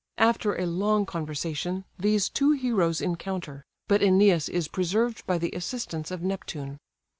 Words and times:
After 0.17 0.55
a 0.57 0.65
long 0.65 1.05
conversation, 1.05 1.85
these 1.99 2.27
two 2.27 2.53
heroes 2.53 3.01
encounter; 3.01 3.63
but 3.87 4.01
Æneas 4.01 4.49
is 4.49 4.67
preserved 4.67 5.23
by 5.27 5.37
the 5.37 5.51
assistance 5.51 6.09
of 6.09 6.23
Neptune. 6.23 6.79